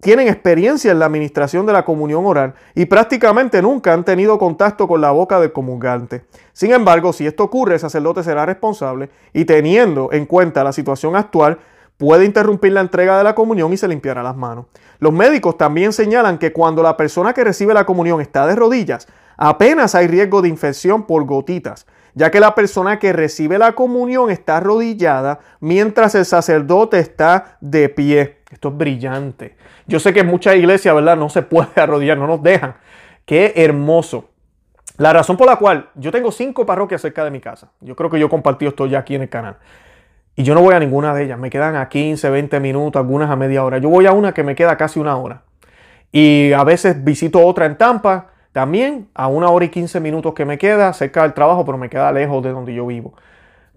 [0.00, 4.88] tienen experiencia en la administración de la comunión oral y prácticamente nunca han tenido contacto
[4.88, 6.24] con la boca del comulgante.
[6.54, 11.16] Sin embargo, si esto ocurre, el sacerdote será responsable y teniendo en cuenta la situación
[11.16, 11.58] actual,
[12.00, 14.64] puede interrumpir la entrega de la comunión y se limpiará las manos.
[15.00, 19.06] Los médicos también señalan que cuando la persona que recibe la comunión está de rodillas,
[19.36, 24.30] apenas hay riesgo de infección por gotitas, ya que la persona que recibe la comunión
[24.30, 28.38] está arrodillada mientras el sacerdote está de pie.
[28.50, 29.56] Esto es brillante.
[29.86, 31.18] Yo sé que en muchas iglesias, ¿verdad?
[31.18, 32.76] No se puede arrodillar, no nos dejan.
[33.26, 34.30] Qué hermoso.
[34.96, 37.70] La razón por la cual yo tengo cinco parroquias cerca de mi casa.
[37.80, 39.58] Yo creo que yo he compartido esto ya aquí en el canal.
[40.36, 41.38] Y yo no voy a ninguna de ellas.
[41.38, 43.78] Me quedan a 15, 20 minutos, algunas a media hora.
[43.78, 45.42] Yo voy a una que me queda casi una hora.
[46.12, 50.44] Y a veces visito otra en Tampa, también a una hora y 15 minutos que
[50.44, 53.14] me queda cerca del trabajo, pero me queda lejos de donde yo vivo.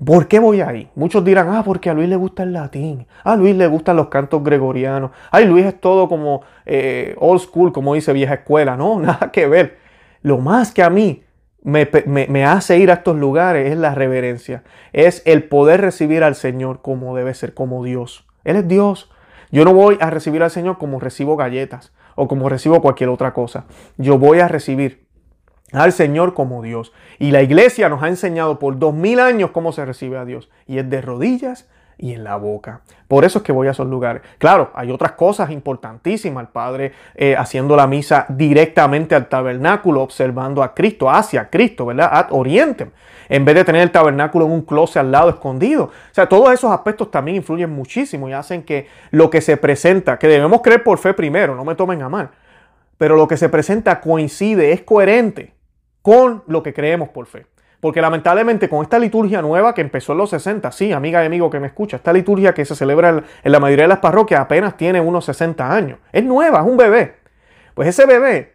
[0.04, 0.90] ¿Por qué voy ahí?
[0.96, 4.08] Muchos dirán, ah, porque a Luis le gusta el latín, a Luis le gustan los
[4.08, 8.76] cantos gregorianos, ay, Luis es todo como eh, old school, como dice vieja escuela.
[8.76, 9.78] No, nada que ver.
[10.22, 11.24] Lo más que a mí
[11.64, 16.36] me, me, hace ir a estos lugares es la reverencia, es el poder recibir al
[16.36, 18.28] Señor como debe ser, como Dios.
[18.44, 19.10] Él es Dios.
[19.52, 23.34] Yo no voy a recibir al Señor como recibo galletas o como recibo cualquier otra
[23.34, 23.66] cosa.
[23.98, 25.06] Yo voy a recibir
[25.72, 26.92] al Señor como Dios.
[27.18, 30.50] Y la iglesia nos ha enseñado por dos mil años cómo se recibe a Dios.
[30.68, 32.82] Y es de rodillas y en la boca.
[33.08, 34.22] Por eso es que voy a esos lugares.
[34.38, 36.44] Claro, hay otras cosas importantísimas.
[36.44, 42.10] El Padre eh, haciendo la misa directamente al tabernáculo, observando a Cristo, hacia Cristo, ¿verdad?
[42.12, 42.92] Ad oriente.
[43.30, 45.86] En vez de tener el tabernáculo en un closet al lado escondido.
[45.86, 50.18] O sea, todos esos aspectos también influyen muchísimo y hacen que lo que se presenta,
[50.20, 52.30] que debemos creer por fe primero, no me tomen a mal,
[52.98, 55.54] pero lo que se presenta coincide, es coherente
[56.02, 57.46] con lo que creemos por fe.
[57.84, 61.50] Porque lamentablemente con esta liturgia nueva que empezó en los 60, sí, amiga y amigo
[61.50, 64.78] que me escucha, esta liturgia que se celebra en la mayoría de las parroquias apenas
[64.78, 66.00] tiene unos 60 años.
[66.14, 67.16] Es nueva, es un bebé.
[67.74, 68.54] Pues ese bebé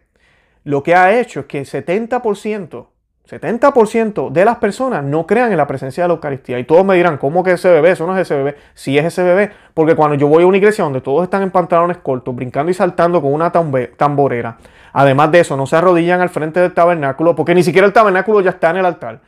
[0.63, 2.87] lo que ha hecho es que el 70%,
[3.29, 6.57] 70% de las personas no crean en la presencia de la Eucaristía.
[6.59, 7.91] Y todos me dirán, ¿cómo que ese bebé?
[7.91, 8.55] Eso no es ese bebé.
[8.73, 9.51] Sí es ese bebé.
[9.73, 12.73] Porque cuando yo voy a una iglesia donde todos están en pantalones cortos, brincando y
[12.73, 14.57] saltando con una tamborera,
[14.93, 18.41] Además de eso, no se arrodillan al frente del tabernáculo porque ni siquiera el tabernáculo
[18.41, 19.21] ya está en el altar.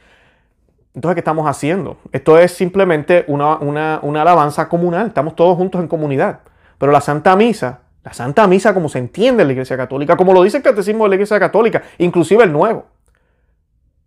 [0.94, 1.98] Entonces, ¿qué estamos haciendo?
[2.12, 5.08] Esto es simplemente una, una, alabanza comunal.
[5.08, 6.40] Estamos todos juntos en comunidad.
[6.78, 10.34] Pero la Santa Misa, la Santa Misa como se entiende en la Iglesia Católica, como
[10.34, 12.86] lo dice el Catecismo de la Iglesia Católica, inclusive el Nuevo,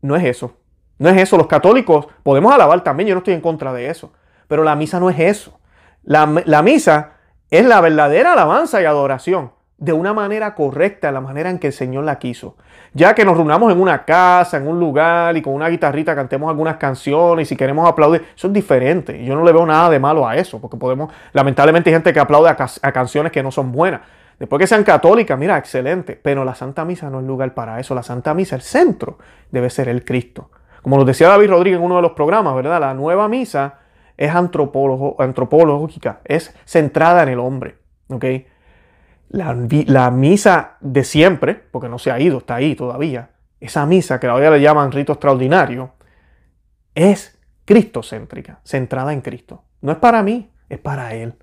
[0.05, 0.57] no es eso.
[0.99, 1.37] No es eso.
[1.37, 4.13] Los católicos podemos alabar también, yo no estoy en contra de eso.
[4.49, 5.59] Pero la misa no es eso.
[6.03, 7.13] La, la misa
[7.51, 11.73] es la verdadera alabanza y adoración de una manera correcta, la manera en que el
[11.73, 12.57] Señor la quiso.
[12.93, 16.49] Ya que nos reunamos en una casa, en un lugar y con una guitarrita cantemos
[16.49, 19.25] algunas canciones y si queremos aplaudir, eso es diferente.
[19.25, 22.21] Yo no le veo nada de malo a eso, porque podemos, lamentablemente hay gente que
[22.21, 24.03] aplaude a, canciones que no son buenas.
[24.39, 26.19] Después que sean católicas, mira, excelente.
[26.21, 27.95] Pero la Santa Misa no es lugar para eso.
[27.95, 29.19] La Santa Misa, el centro,
[29.51, 30.51] debe ser el Cristo.
[30.83, 32.81] Como nos decía David Rodríguez en uno de los programas, ¿verdad?
[32.81, 33.79] La nueva misa
[34.17, 37.77] es antropológica, es centrada en el hombre.
[38.09, 38.25] ¿ok?
[39.35, 44.27] la, misa de siempre, porque no se ha ido, está ahí todavía, esa misa que
[44.27, 45.93] ahora le llaman rito extraordinario,
[46.95, 49.65] es cristocéntrica, centrada en Cristo.
[49.81, 51.35] No es para mí, es para Él.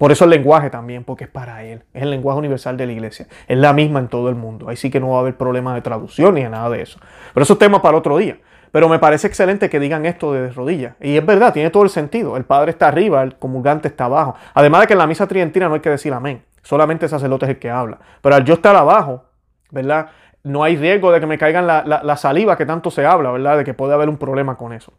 [0.00, 1.82] Por eso el lenguaje también, porque es para Él.
[1.92, 3.26] Es el lenguaje universal de la iglesia.
[3.46, 4.70] Es la misma en todo el mundo.
[4.70, 6.98] Ahí sí que no va a haber problemas de traducción ni nada de eso.
[7.34, 8.38] Pero eso es tema para otro día.
[8.72, 10.94] Pero me parece excelente que digan esto de rodillas.
[11.02, 12.38] Y es verdad, tiene todo el sentido.
[12.38, 14.36] El Padre está arriba, el comulgante está abajo.
[14.54, 16.44] Además de que en la misa tridentina no hay que decir amén.
[16.62, 17.98] Solamente el sacerdote es el que habla.
[18.22, 19.24] Pero al yo estar abajo,
[19.70, 20.06] ¿verdad?
[20.42, 23.58] No hay riesgo de que me caigan la, saliva que tanto se habla, ¿verdad?
[23.58, 24.94] De que puede haber un problema con eso.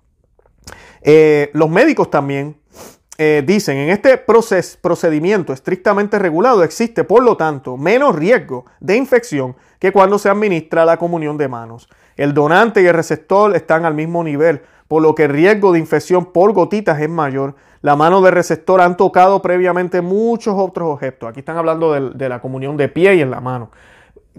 [1.01, 2.57] Eh, los médicos también
[3.23, 9.55] eh, dicen, en este procedimiento estrictamente regulado existe, por lo tanto, menos riesgo de infección
[9.77, 11.87] que cuando se administra la comunión de manos.
[12.17, 15.77] El donante y el receptor están al mismo nivel, por lo que el riesgo de
[15.77, 17.53] infección por gotitas es mayor.
[17.83, 21.29] La mano del receptor han tocado previamente muchos otros objetos.
[21.29, 23.69] Aquí están hablando de, de la comunión de pie y en la mano.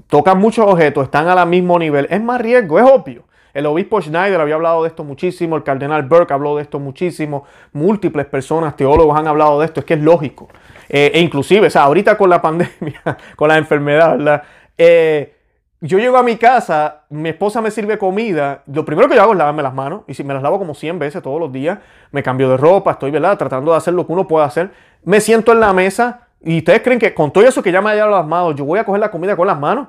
[0.08, 2.08] Tocan muchos objetos, están al mismo nivel.
[2.10, 3.22] Es más riesgo, es obvio.
[3.54, 7.44] El obispo Schneider había hablado de esto muchísimo, el cardenal Burke habló de esto muchísimo,
[7.72, 10.48] múltiples personas, teólogos han hablado de esto, es que es lógico.
[10.88, 13.02] Eh, e inclusive, o sea, ahorita con la pandemia,
[13.36, 14.42] con la enfermedad, ¿verdad?
[14.76, 15.36] Eh,
[15.80, 19.32] yo llego a mi casa, mi esposa me sirve comida, lo primero que yo hago
[19.32, 21.78] es lavarme las manos, y si me las lavo como 100 veces todos los días,
[22.12, 23.36] me cambio de ropa, estoy, ¿verdad?
[23.36, 24.70] Tratando de hacer lo que uno puede hacer.
[25.02, 27.90] Me siento en la mesa, y ustedes creen que con todo eso que ya me
[27.90, 29.88] haya las manos, yo voy a coger la comida con las manos.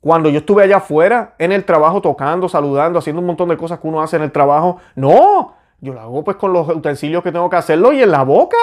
[0.00, 3.80] Cuando yo estuve allá afuera, en el trabajo, tocando, saludando, haciendo un montón de cosas
[3.80, 7.32] que uno hace en el trabajo, no, yo lo hago pues con los utensilios que
[7.32, 8.56] tengo que hacerlo y en la boca,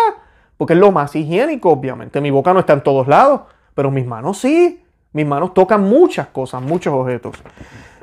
[0.57, 2.21] porque es lo más higiénico, obviamente.
[2.21, 3.41] Mi boca no está en todos lados,
[3.73, 4.81] pero mis manos sí.
[5.11, 7.37] Mis manos tocan muchas cosas, muchos objetos.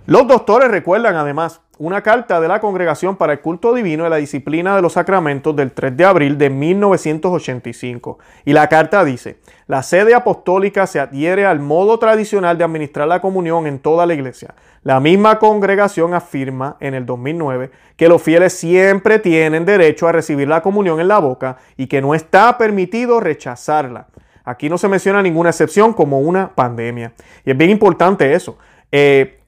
[0.07, 4.17] Los doctores recuerdan además una carta de la Congregación para el Culto Divino de la
[4.17, 8.19] Disciplina de los Sacramentos del 3 de abril de 1985.
[8.45, 9.39] Y la carta dice,
[9.69, 14.15] la sede apostólica se adhiere al modo tradicional de administrar la comunión en toda la
[14.15, 14.57] iglesia.
[14.83, 20.49] La misma congregación afirma en el 2009 que los fieles siempre tienen derecho a recibir
[20.49, 24.09] la comunión en la boca y que no está permitido rechazarla.
[24.45, 27.13] Aquí no se menciona ninguna excepción como una pandemia.
[27.45, 28.59] Y es bien importante eso.
[28.91, 29.42] Eh,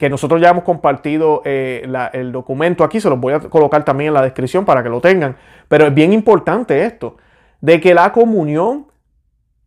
[0.00, 4.08] que nosotros ya hemos compartido eh, el documento aquí, se los voy a colocar también
[4.08, 5.36] en la descripción para que lo tengan.
[5.68, 7.18] Pero es bien importante esto,
[7.60, 8.86] de que la comunión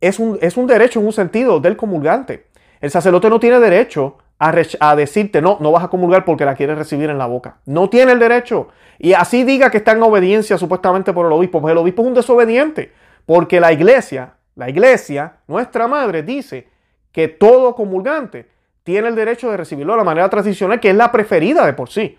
[0.02, 2.48] es un, es un derecho en un sentido del comulgante.
[2.82, 6.56] El sacerdote no tiene derecho a, a, decirte, no, no vas a comulgar porque la
[6.56, 7.58] quieres recibir en la boca.
[7.68, 8.70] No tiene el derecho.
[8.98, 12.08] Y así diga que está en obediencia supuestamente por el obispo, porque el obispo es
[12.08, 12.92] un desobediente.
[13.28, 16.70] Porque la iglesia, la iglesia, nuestra madre, dice
[17.12, 18.52] que todo comulgante
[18.84, 21.90] tiene el derecho de recibirlo de la manera tradicional, que es la preferida de por
[21.90, 22.18] sí.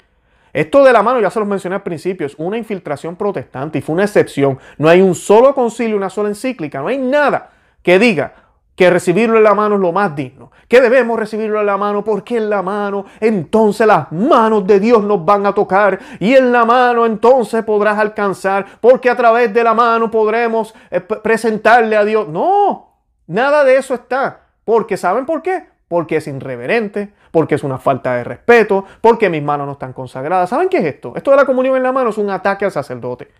[0.53, 3.83] Esto de la mano, ya se los mencioné al principio, es una infiltración protestante y
[3.83, 4.59] fue una excepción.
[4.79, 7.51] No hay un solo concilio, una sola encíclica, no hay nada
[7.83, 8.33] que diga
[8.77, 12.03] que recibirlo en la mano es lo más digno, que debemos recibirlo en la mano
[12.03, 16.51] porque en la mano entonces las manos de Dios nos van a tocar y en
[16.51, 22.05] la mano entonces podrás alcanzar porque a través de la mano podremos eh, presentarle a
[22.05, 22.29] Dios.
[22.29, 22.97] No,
[23.27, 25.74] nada de eso está, porque ¿saben por qué?
[25.95, 30.51] Porque es irreverente, porque es una falta de respeto, porque mis manos no están consagradas.
[30.51, 31.13] ¿Saben qué es esto?
[31.15, 33.31] Esto de la comunión en la mano es un ataque al sacerdote.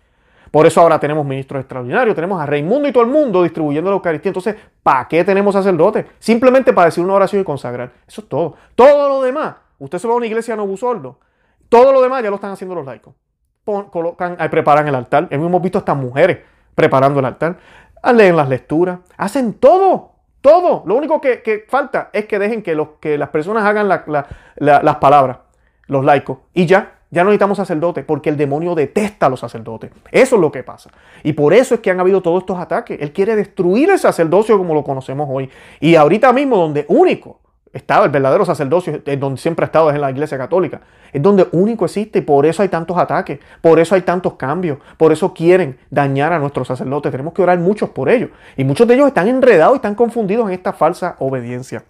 [0.51, 3.97] Por eso ahora tenemos ministros extraordinarios, tenemos a Raimundo y todo el mundo distribuyendo la
[3.97, 4.29] Eucaristía.
[4.29, 6.05] Entonces, ¿para qué tenemos sacerdotes?
[6.17, 7.91] Simplemente para decir una oración y consagrar.
[8.07, 8.55] Eso es todo.
[8.73, 11.19] Todo lo demás, usted se va a una iglesia no sordo,
[11.67, 13.13] todo lo demás ya lo están haciendo los laicos.
[13.65, 15.27] colocan, preparan el altar.
[15.29, 16.37] Hemos visto hasta mujeres
[16.73, 17.57] preparando el altar.
[18.13, 20.14] Leen las lecturas, hacen todo.
[20.45, 20.83] Todo.
[20.85, 25.39] Lo único que, falta es que dejen que, los, que las personas hagan las palabras,
[25.87, 26.37] los laicos.
[26.53, 29.89] Y ya, ya no necesitamos sacerdotes, porque el demonio detesta a los sacerdotes.
[30.11, 30.91] Eso es lo que pasa.
[31.23, 33.01] Y por eso es que han habido todos estos ataques.
[33.01, 35.49] Él quiere destruir el sacerdocio como lo conocemos hoy.
[35.79, 37.39] Y ahorita mismo, donde único
[37.75, 40.79] estaba el verdadero sacerdocio, es donde siempre ha estado, es en la iglesia católica.
[41.11, 44.77] Es donde único existe y por eso hay tantos ataques, por eso hay tantos cambios,
[44.97, 47.11] por eso quieren dañar a nuestros sacerdotes.
[47.11, 48.29] Tenemos que orar muchos por ellos.
[48.55, 51.83] Y muchos de ellos están enredados y están confundidos en esta falsa obediencia.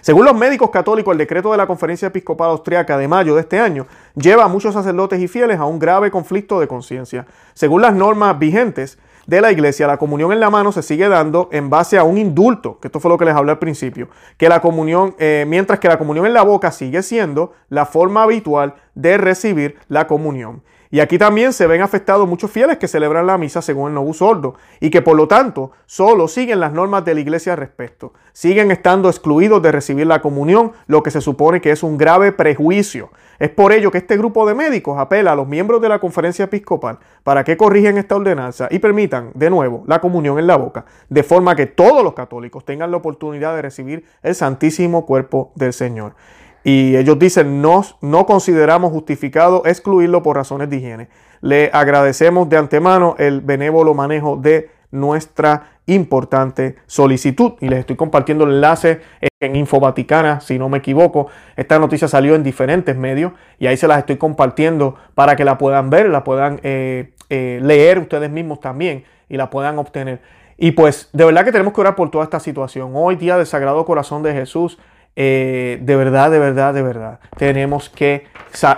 [0.00, 3.60] Según los médicos católicos, el decreto de la Conferencia Episcopal Austriaca de mayo de este
[3.60, 7.26] año lleva a muchos sacerdotes y fieles a un grave conflicto de conciencia.
[7.54, 8.98] Según las normas vigentes,
[9.30, 12.18] de la iglesia, la comunión en la mano se sigue dando en base a un
[12.18, 15.78] indulto, que esto fue lo que les hablé al principio, que la comunión, eh, mientras
[15.78, 20.64] que la comunión en la boca sigue siendo la forma habitual de recibir la comunión.
[20.92, 24.20] Y aquí también se ven afectados muchos fieles que celebran la misa según el Novus
[24.22, 28.12] Ordo y que por lo tanto solo siguen las normas de la iglesia al respecto.
[28.32, 32.32] Siguen estando excluidos de recibir la comunión, lo que se supone que es un grave
[32.32, 33.10] prejuicio.
[33.38, 36.46] Es por ello que este grupo de médicos apela a los miembros de la conferencia
[36.46, 40.86] episcopal para que corrijan esta ordenanza y permitan de nuevo la comunión en la boca,
[41.08, 45.72] de forma que todos los católicos tengan la oportunidad de recibir el santísimo cuerpo del
[45.72, 46.14] Señor.
[46.62, 51.08] Y ellos dicen, no, no consideramos justificado excluirlo por razones de higiene.
[51.40, 57.52] Le agradecemos de antemano el benévolo manejo de nuestra importante solicitud.
[57.60, 59.00] Y les estoy compartiendo el enlace
[59.40, 61.28] en Info Vaticana, si no me equivoco.
[61.56, 65.56] Esta noticia salió en diferentes medios y ahí se las estoy compartiendo para que la
[65.56, 70.20] puedan ver, la puedan eh, eh, leer ustedes mismos también y la puedan obtener.
[70.58, 72.92] Y pues de verdad que tenemos que orar por toda esta situación.
[72.94, 74.78] Hoy día del Sagrado Corazón de Jesús
[75.16, 78.26] eh, de verdad, de verdad, de verdad, tenemos que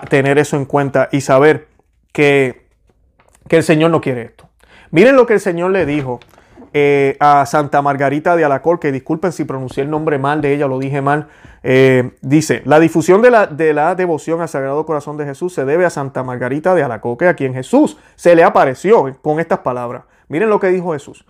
[0.09, 1.69] tener eso en cuenta y saber
[2.13, 2.67] que,
[3.49, 4.49] que el Señor no quiere esto.
[4.91, 6.21] Miren lo que el Señor le dijo
[6.75, 10.67] eh, a Santa Margarita de Alacor, que disculpen si pronuncié el nombre mal de ella,
[10.67, 11.29] lo dije mal,
[11.63, 15.67] eh, dice, la difusión de la, de la, devoción al Sagrado Corazón de Jesús se
[15.67, 20.05] debe a Santa Margarita de Alacoque, a quien Jesús se le apareció con estas palabras.
[20.29, 21.27] Miren lo que dijo Jesús.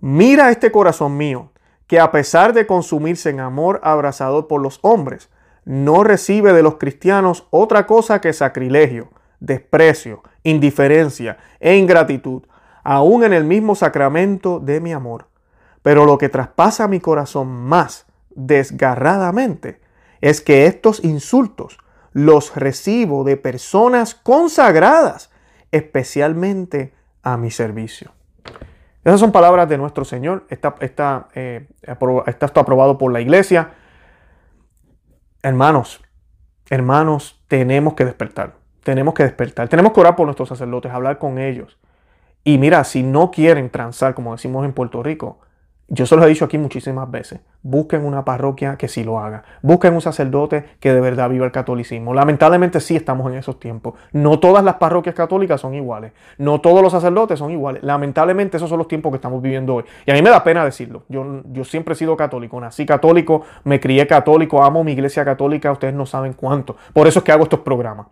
[0.00, 1.50] Mira este corazón mío,
[1.86, 5.28] que a pesar de consumirse en amor abrazador por los hombres,
[5.64, 9.10] no recibe de los cristianos otra cosa que sacrilegio,
[9.40, 12.42] desprecio, indiferencia e ingratitud,
[12.82, 15.26] aún en el mismo sacramento de mi amor.
[15.82, 19.80] Pero lo que traspasa mi corazón más desgarradamente
[20.20, 21.78] es que estos insultos
[22.12, 25.30] los recibo de personas consagradas,
[25.70, 28.15] especialmente a mi servicio.
[29.06, 30.46] Esas son palabras de nuestro Señor.
[30.50, 31.28] Eh, está
[32.26, 33.70] esto aprobado por la iglesia.
[35.44, 36.02] Hermanos,
[36.68, 38.54] hermanos, tenemos que despertar.
[38.82, 39.68] Tenemos que despertar.
[39.68, 41.78] Tenemos que orar por nuestros sacerdotes, hablar con ellos.
[42.42, 45.38] Y mira, si no quieren transar, como decimos en Puerto Rico,
[45.86, 47.38] yo se los he dicho aquí muchísimas veces.
[47.68, 49.42] Busquen una parroquia que sí lo haga.
[49.60, 52.14] Busquen un sacerdote que de verdad viva el catolicismo.
[52.14, 53.94] Lamentablemente sí estamos en esos tiempos.
[54.12, 56.12] No todas las parroquias católicas son iguales.
[56.38, 57.82] No todos los sacerdotes son iguales.
[57.82, 59.84] Lamentablemente esos son los tiempos que estamos viviendo hoy.
[60.06, 61.02] Y a mí me da pena decirlo.
[61.08, 62.60] Yo, yo siempre he sido católico.
[62.60, 65.72] Nací católico, me crié católico, amo mi iglesia católica.
[65.72, 66.76] Ustedes no saben cuánto.
[66.92, 68.06] Por eso es que hago estos programas.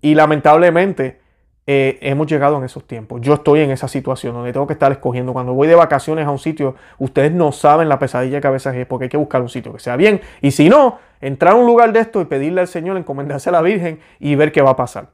[0.00, 1.20] Y lamentablemente
[1.66, 3.20] eh, hemos llegado en esos tiempos.
[3.20, 5.32] Yo estoy en esa situación donde tengo que estar escogiendo.
[5.32, 8.74] Cuando voy de vacaciones a un sitio, ustedes no saben la pesadilla que a veces
[8.74, 10.20] es porque hay que buscar un sitio que sea bien.
[10.40, 13.52] Y si no, entrar a un lugar de esto y pedirle al Señor, encomendarse a
[13.52, 15.08] la Virgen y ver qué va a pasar.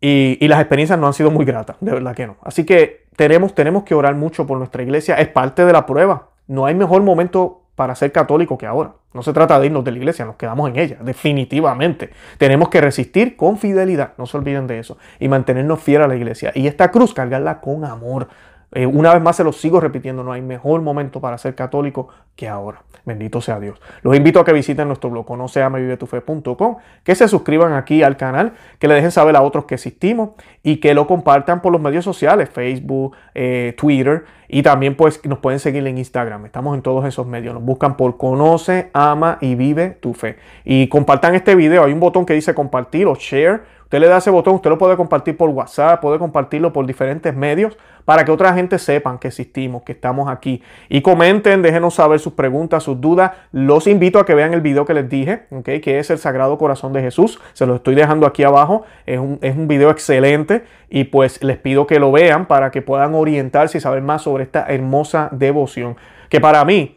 [0.00, 2.36] Y, las experiencias no han sido muy gratas, de verdad que no.
[2.42, 5.14] Así que tenemos, tenemos que orar mucho por nuestra iglesia.
[5.16, 6.30] Es parte de la prueba.
[6.48, 8.94] No hay mejor momento para ser católico que ahora.
[9.14, 12.10] No se trata de irnos de la iglesia, nos quedamos en ella, definitivamente.
[12.38, 16.16] Tenemos que resistir con fidelidad, no se olviden de eso, y mantenernos fieles a la
[16.16, 16.52] iglesia.
[16.54, 18.28] Y esta cruz, cargarla con amor.
[18.72, 22.08] Eh, una vez más se lo sigo repitiendo, no hay mejor momento para ser católico
[22.36, 22.82] que ahora.
[23.04, 23.80] Bendito sea Dios.
[24.02, 28.88] Los invito a que visiten nuestro blog conoceamevivetufe.com, que se suscriban aquí al canal, que
[28.88, 30.30] le dejen saber a otros que existimos
[30.62, 35.38] y que lo compartan por los medios sociales, Facebook, eh, Twitter y también pues nos
[35.38, 36.46] pueden seguir en Instagram.
[36.46, 37.54] Estamos en todos esos medios.
[37.54, 40.36] Nos buscan por Conoce, Ama y Vive tu Fe.
[40.64, 41.84] Y compartan este video.
[41.84, 43.62] Hay un botón que dice compartir o share
[43.92, 47.36] Usted le da ese botón, usted lo puede compartir por WhatsApp, puede compartirlo por diferentes
[47.36, 47.76] medios
[48.06, 50.62] para que otra gente sepan que existimos, que estamos aquí.
[50.88, 53.32] Y comenten, déjenos saber sus preguntas, sus dudas.
[53.52, 56.94] Los invito a que vean el video que les dije, que es el Sagrado Corazón
[56.94, 57.38] de Jesús.
[57.52, 58.86] Se lo estoy dejando aquí abajo.
[59.04, 62.80] Es un, es un video excelente y pues les pido que lo vean para que
[62.80, 65.98] puedan orientarse y saber más sobre esta hermosa devoción.
[66.30, 66.96] Que para mí,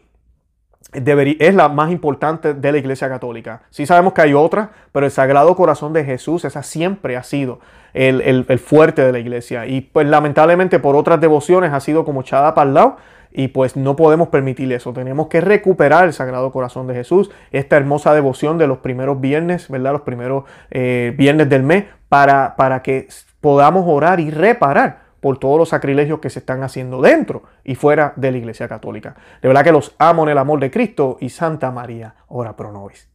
[0.96, 3.62] es la más importante de la Iglesia Católica.
[3.70, 7.60] Sí sabemos que hay otra, pero el Sagrado Corazón de Jesús, esa siempre ha sido
[7.94, 9.66] el, fuerte de la Iglesia.
[9.66, 12.96] Y pues lamentablemente por otras devociones ha sido como echada para el lado.
[13.32, 14.92] Y pues no podemos permitir eso.
[14.94, 19.68] Tenemos que recuperar el Sagrado Corazón de Jesús, esta hermosa devoción de los primeros viernes,
[19.68, 19.92] ¿verdad?
[19.92, 23.08] Los primeros eh, viernes del mes, para, para que
[23.42, 28.12] podamos orar y reparar por todos los sacrilegios que se están haciendo dentro y fuera
[28.14, 29.16] de la Iglesia Católica.
[29.42, 32.70] De verdad que los amo en el amor de Cristo y Santa María, ora pro
[32.70, 33.08] nobis.